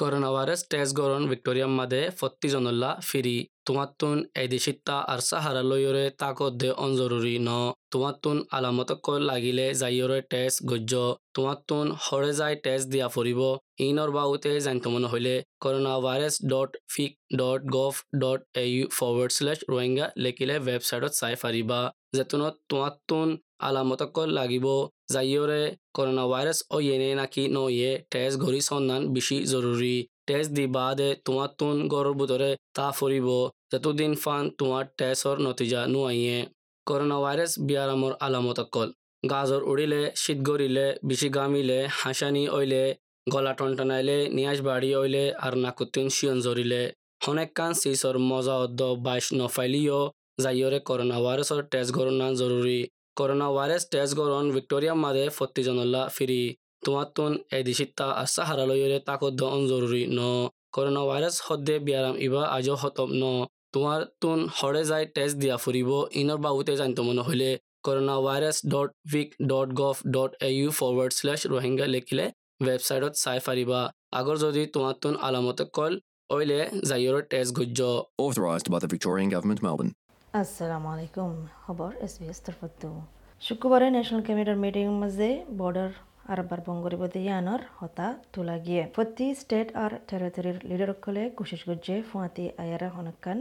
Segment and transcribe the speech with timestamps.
[0.00, 6.70] Corona virus test গরণ ভিক্টোরিয়াম মাদে ফত্তি জনল্লা ফিরি। তোমাত্তুন এদিশিত্তা আর সাহারা লইয়রে তাকদ্দে
[6.84, 7.50] অনজরুরি ন।
[7.92, 10.92] তোমাত্তুন আলামতক লাগিলে যাইয়রে টেস্ট গজ্য।
[11.36, 13.40] তোমাত্তুন হরে যাই টেস্ট দিয়া ফুরিব
[13.86, 19.32] ইনর বাউতে জানতে মনে হইলে corona virus dot vic dot gov dot A U forward
[19.36, 21.80] slash Rohingya লেখিলে ৱেবছাইটত চাই পাৰিবা।
[22.16, 23.28] যেতুনত তোমাত্তুন
[23.68, 24.66] আলামতক লাগিব।
[25.96, 29.96] করোনা ভাইরাস ও ইয়েনে নাকি নইয়ে টেস্ট ঘড়ি সন্ধান বেশি জরুরি
[30.28, 33.28] টেস্ট দি বাদে তোমার তুন গড়ের ভিতরে তা ফুরিব
[33.72, 36.38] যতদিন ফান তোমার টেস্টর নতিজা নুয়াইয়ে
[36.86, 38.88] করোনা ভাইরাস বিয়ারামর আলামত অকল।
[39.22, 42.84] গাজর উড়িলে শীত গড়িলে বেশি গামিলে হাসানি অইলে,
[43.26, 46.82] গলা টনটনাইলে, নিয়াজ বাড়ি অইলে আর নাকুতিন শিয়ন জরিলে
[47.24, 50.00] হনেক কান সিসর মজা অদ্দ বাইশ নফাইলিও
[50.42, 52.80] যাইয়রে করোনা ভাইরাসর টেস্ট গরণ জরুরি
[53.16, 56.42] করোনা ভাইরাস টেস্ট গরণ ভিক্টোরিয়া মাদে ফত্তিজনল্লা ফিরি
[56.84, 60.20] তোমাতুন এদিশিত্তা আসা হারালয়রে তাকদ্দ জরুরি ন
[60.74, 63.24] করোনা ভাইরাস হদ্দে বিয়ারাম ইবা আজও হতম ন
[63.74, 67.50] তোমার তুন হরে যাই টেস্ট দিয়া ফুরিব ইনর বাবুতে জানতে মনে হইলে
[68.26, 72.26] coronavirus dot vic dot gov dot A U forward slash Rohingya লিখিলে
[72.60, 73.80] ৱেবছাইটত চাই পাৰিবা
[74.18, 75.92] আগৰ যদি তোমাৰ তুন আলামতে কল
[76.30, 77.80] অইলে যাইয়ৰ টেষ্ট গুজ্য
[78.18, 79.92] Authorised by the Victorian Government, Melbourne.
[80.32, 82.82] খবর এস বি এস তরফত
[83.42, 85.90] শুক্রবারে ন্যাশনাল ক্যাবিনেট মিটিং মাঝে বর্ডার
[86.32, 92.88] আরবার বঙ্গরিবতী ইয়ানর হতা তোলা গিয়ে। প্রতি স্টেট আর টেরিটরির লিডারকলে কোশিশ করছে ফুয়াতি আয়ারা
[92.96, 93.38] হনকান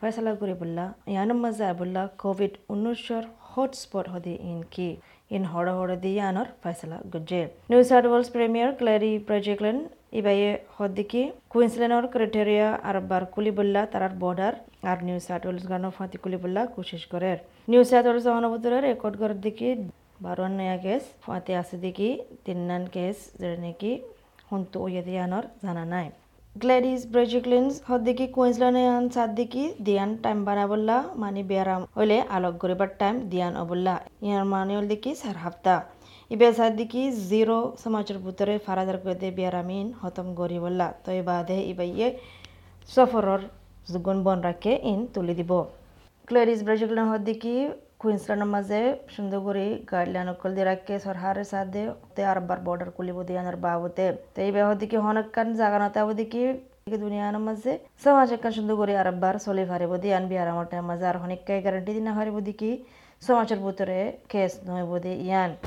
[0.00, 4.88] ফয়সালা গরিবুল্লাহ ইয়ানম মাঝে আবুল্লাহ কোভিড উনিশর হটস্পট হদি ইন কি
[5.36, 9.76] ইন হড় হড় দি ইয়ানর ফয়সালা গজ্জে নিউ সাউথ ওয়েলস প্রিমিয়ার ক্ল্যারি প্রজেক্টলেন
[10.12, 14.54] ইবাইয়ে হদ্দিকি কুইন্সল্যান্ডর ক্রাইটেরিয়া আর বার কুলিবুল্লাহ তারার বর্ডার
[14.90, 17.32] আর নিউ সাউথ ওয়েলস গানো ফাতি কুলিবুল্লাহ কোশিশ করে।
[17.70, 19.68] নিউ সাউথ ওয়েলস অনবতরের রেকর্ড করার দিকে
[20.58, 22.08] নয়া কেস, ফাতি আছে দিকে
[22.44, 23.92] তিন নান কেস, যেটা নাকি
[24.50, 26.08] হন্তু ওয়া দিয়ানোর জানা নাই।
[26.62, 33.14] গ্ল্যাডিস ব্রেজিকলিন্স, হদ্দিকি কুইন্সল্যান্ডে আন সাদ্দিকি দিয়ান টাইম বানাবল্লা মানে বেয়ারাম হইলে আলোক গরিবার টাইম
[33.32, 33.94] দিয়ান অবল্লা।
[34.26, 35.74] ইয়ার মানে হল দিকি সার হাফতা
[36.30, 42.06] ইবে সাদ্দিকি জিরো সমাচার ভিতরে ফারাদার কইতে বেয়ারামিন হতম গরিবল্লা তো এ বাদে ইবাইয়ে
[42.88, 43.40] সফরর
[43.90, 45.52] জুগুন বন রাখে ইন তুলি দিব।
[46.28, 47.54] ক্লেরিস ব্রেজিকলিন হদ্দিকি
[48.02, 48.80] কুইন্সল্যান্ডের মাঝে
[49.14, 51.82] সুন্দর করে গাইডলাইন অকল দিয়ে রাখে সরকারের সাথে
[52.14, 56.42] তে আরবার বর্ডার কুলিব দিয়ে আনার বাবতে। তো এই বেহ দিকে হনকান জাগানাতে দিকে
[57.04, 57.72] দুনিয়ার মাঝে
[58.04, 61.92] সমাজ একান সুন্দর করে আরবার চলি ফারিব দিয়ে আনবি আর আমার মাঝে আর অনেকটাই গ্যারান্টি
[61.98, 62.70] দিনা ফারিব দিকে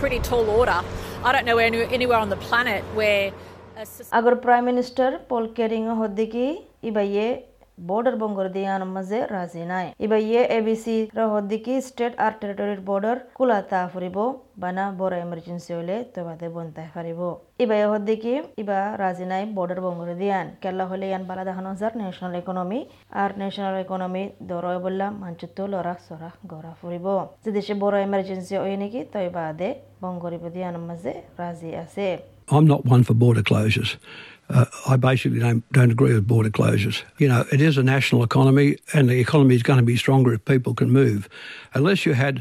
[0.00, 0.80] Pretty tall order.
[1.24, 3.32] I don't know anywhere on the planet where.
[3.76, 3.86] A...
[4.18, 7.44] Agar Prime Minister Paul Keringa hoddiki ibaye
[7.78, 13.80] border বঙ্গর দিয়ান মাঝে রাজি নাই ইবাইয়ে এবিসি র হদ্দিকি স্টেট আর টেরিটরির বর্ডার কুলাতা
[13.92, 14.16] ফুরিব
[14.62, 17.20] বানা বড় এমার্জেন্সি হইলে তো বাদে বনতাই ফারিব
[17.62, 22.34] ইবাই হদ্দিকি ইবা রাজি নাই বর্ডার বঙ্গর দিয়ান কেলা হলে ইয়ান বালা দেখানো হাজার ন্যাশনাল
[22.40, 22.80] ইকোনমি
[23.12, 27.06] আর ন্যাশনাল ইকোনমি দরয় বললাম মানচিত্র লড়া সরা গড়া ফুরিব
[27.42, 29.68] যে দেশে বড় এমার্জেন্সি হয় নাকি তই বাদে
[30.02, 32.06] বঙ্গরিব দিয়ান মাঝে রাজি আছে
[32.48, 33.96] I'm not one for border closures.
[34.48, 37.02] Uh, I basically don't, don't agree with border closures.
[37.18, 40.34] You know, it is a national economy, and the economy is going to be stronger
[40.34, 41.28] if people can move.
[41.74, 42.36] Unless you had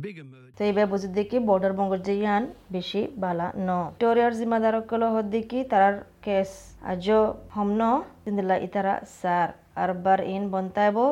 [0.00, 0.32] bigger moves.
[0.34, 6.54] big ತೈಬೆ ಬುಜದಿಕ್ಕಿ border ಬೊಂಗಜಿಯಾನ್ ಬಿಶಿ ಬಾಲ ನೋ ಟೋರಿಯರ್ ಜಿಮ್ಮಾದಾರಕ್ಕಲ ಹೊದ್ದಿಕ್ಕಿ Tarar case
[6.92, 7.18] ಅಜೋ
[7.56, 7.90] ಹಮ್ನೋ
[8.24, 8.86] ತಿಂದಿಲ್ಲ ಇತರ
[9.20, 9.52] sir
[9.84, 11.04] ಅರ್ಬರ್ ಏನ್ ಬಂತಾಯ್ಬೋ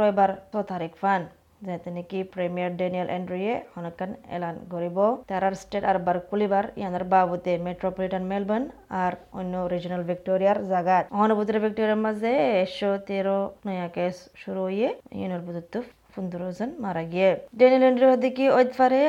[0.00, 1.24] ರೋಯ್ಬಾರ್ ತೋ ತಾರೀಖ್ ಫಾನ್
[1.62, 7.04] ফান যাতে নাকি প্রিমিয়ার ড্যানিয়েল এন্ড্রিয়ে হনকান এলান করিব তারার স্টেট আর বার কুলিবার ইয়ানার
[7.12, 8.64] বাবুতে মেট্রোপলিটন মেলবোর্ন
[9.02, 15.42] আর অন্য রিজনাল ভিক্টোরিয়ার জাগাত অহনুভূতির ভিক্টোরিয়ার মাঝে একশো তেরো নয়া কেস শুরু হয়ে ইউনের
[15.46, 15.74] বুদ্ধ
[16.14, 19.02] পনেরো জন মারা গিয়ে ডেনিল এন্ড্রি হদিকি ঐতফারে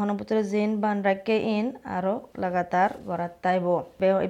[0.00, 3.66] হনপুত্র জিন বান রাখে ইন আরও লাগাতার গড়াত তাইব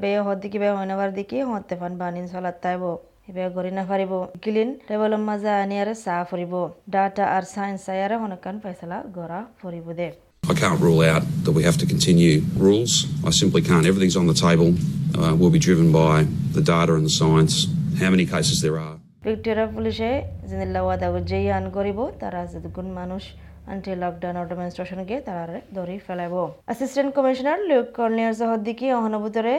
[0.03, 2.83] বে হদিকি বে হইনাবার দিকে হতে ফান বানিন চলাত তাইব
[3.31, 4.13] এবে গড়ি না পারিব
[4.45, 6.53] গিলিন টেবলের মাঝে আনিয়ারে চাহ ফুরিব
[6.95, 10.09] ডাটা আর সায়েন্স আয়ারে হনকান ফেসলা গড়া ফুরিব দে
[10.51, 12.93] I can't rule out that we have to continue rules.
[13.29, 13.85] I simply can't.
[13.85, 14.71] Everything's on the table.
[15.15, 16.17] Uh, will be driven by
[16.57, 17.55] the data and the science,
[18.01, 18.97] how many cases there are.
[19.25, 20.11] Victoria পুলিশে
[20.51, 23.23] জিনিল্লা ওয়াদা যে আন করিব তারা যতগুণ মানুষ
[23.71, 25.45] auntie lockdown demonstration গিয়ে তারা
[25.79, 26.35] ধরি ফেলাইব
[26.69, 29.55] অ্যাসিস্ট্যান্ট কমিশনার লুক কর্নিয়ার সহদিকে অহনুভূতরে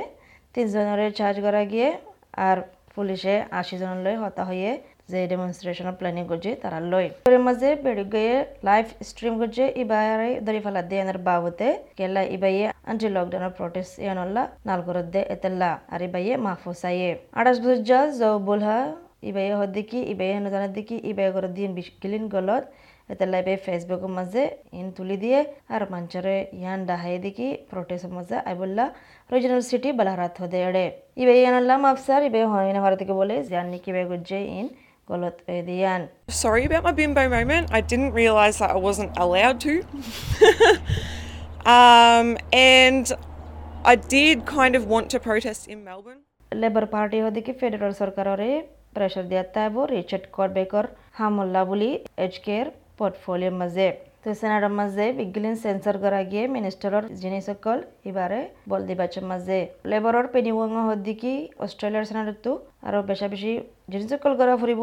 [0.56, 1.90] তিনজনের চার্জ করা গিয়ে
[2.48, 2.58] আর
[3.00, 4.70] পুলিশে আশি জন জনলৈ হতা হয়ে
[5.10, 8.26] যে ডেমনস্ট্রেশনের প্ল্যানিং করছে তারা লই এর মাঝে বেড়ে
[8.64, 11.68] লাইভ স্ট্রিম করছে ইবারে ধরি ফেলা দিয়ে এনার বাবুতে
[11.98, 17.10] কেলা, ইবাইয়ে আনটি লকডাউনের প্রটেস্ট ইয়ানল্লা নাল করে দে এতেল্লা আর ইবাইয়ে মাহফুসাইয়ে
[17.40, 18.80] আঠাশ বছর যা জৌ বলহা
[19.30, 22.64] ইবাই হদ্দিকি ইবাই হেনজানের দিকি ইবাই করে দিন গলত
[23.10, 24.44] এতে লাইবে ফেসবুকের মাঝে
[24.80, 25.40] ইন তুলি দিয়ে
[25.74, 28.88] আর মঞ্চরে ইয়ান ডাহাই দিকি প্রোটেস্টের মাঝে আইবুল্লাহ
[29.30, 30.86] রিজনাল সিটি বালাহারাত হদে এড়ে
[31.22, 34.68] ইবে ইয়ানাল্লাহ মাফসার ইবে হয়না ভারতীকে বলে জানি কিবে গুজ্জে ইন
[36.30, 37.64] sorry about my bimbo moment.
[37.72, 39.74] I didn't realise that I wasn't allowed to.
[41.68, 43.12] um, and
[43.84, 46.22] I did kind of want to protest in Melbourne.
[46.52, 48.50] Labour Party হদিকে federal সরকারে
[48.96, 50.86] প্রেশার দিয়া তাইব রিচার্ড করবেকর
[51.18, 51.90] হামল্লা বলি
[52.26, 52.68] এইচকের
[53.00, 53.88] পোর্টফোলিওর মাঝে
[54.24, 57.78] তো সেনাটার মাঝে বিজ্ঞান সেন্সর করা গিয়ে মিনিস্টারের জিনিস সকল
[58.10, 59.58] এবারে বল দিবাচের মাঝে
[59.92, 62.52] লেবারর পেনিওয়াং হদিকে অস্ট্রেলিয়ার সেনাটার তো
[62.88, 63.52] আরও বেশা বেশি
[63.92, 64.82] জিনিস সকল করা ফুরিব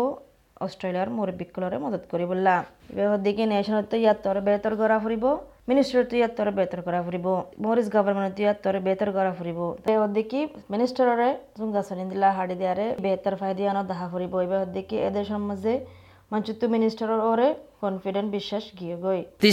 [0.61, 2.55] অস্ট্রেলিয়ার মুরব্বিকলরে মদত করি বললা
[2.91, 5.25] এবার হদিকে ন্যাশনাল তো ইয়াত্তর বেতর করা ফুরিব
[5.69, 7.27] মিনিস্টার তো ইয়াত্তর বেতর করা ফুরিব
[7.63, 10.41] মরিস গভর্নমেন্ট তো ইয়াত্তর বেতর করা ফুরিব তো হদিকে
[10.73, 11.29] মিনিস্টাররে
[11.59, 16.61] জুঙ্গা সনি দিলা হাড়ি দিয়ারে বেতর ফাইদিয়ানো দাহা ফুরিব এবার হদিকে এদের সমাজে মঞ্চুত্তু This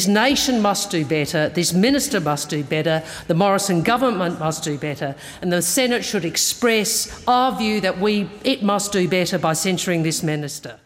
[0.08, 5.14] nation must do better, this minister must do better, the Morrison government must do better,
[5.42, 10.02] and the Senate should express our view that we it must do better by censuring
[10.04, 10.80] this minister.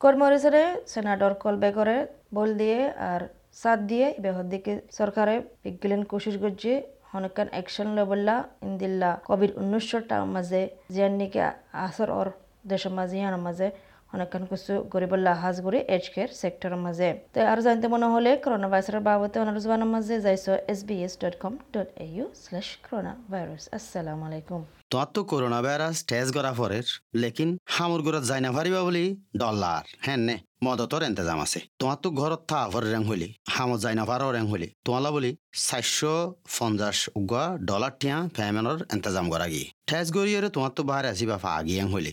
[0.00, 0.62] কর্মরিসরে
[0.92, 1.96] সেনাটর কলবে করে
[2.36, 2.80] বল দিয়ে
[3.10, 3.22] আর
[3.62, 5.34] সাথ দিয়ে বেহর দিকে সরকারে
[5.64, 6.72] বিজ্ঞান কোশিশ করছে
[7.16, 8.36] অনেকখান action লেবল্লা
[8.68, 10.62] ইন্দিল্লা Covid উনিশশোটার মাঝে
[10.94, 11.40] জিয়ান্নিকে
[11.86, 12.28] আসর ওর
[12.70, 13.68] দেশের মাঝে ইয়ানোর মাঝে
[14.16, 18.68] অনেকখান কিছু গরিবল্লা হাজ করে এজ কেয়ার সেক্টরের মাঝে তো আর জানতে মনে হলে করোনা
[18.72, 22.24] ভাইরাসের বাবদে অনার জবানের মাঝে যাইছো S B S dot com dot A U
[23.78, 24.60] আসসালামু আলাইকুম।
[25.14, 26.86] তো করোনা ভাইরাস টেস্ট করা পরের
[27.22, 29.04] লেকিন হামুর ঘরত যাই না পারিবা বলি
[29.42, 33.94] ডলার হ্যাঁ নে মদতর এন্তেজাম আছে। তোমার তো ঘরত থা ভর রেং হলি হামত যাই
[34.00, 35.30] না পারো রেং হলি, তোমালা বলি
[35.66, 36.14] চারশো
[36.56, 41.50] পঞ্চাশ উগা ডলার টিয়া পেমেন্টর এন্তেজাম করা গিয়ে টেস্ট করিয়ে তোমার তো বাহারে আসিবা ফা
[41.60, 42.12] আগিয়ে হলি।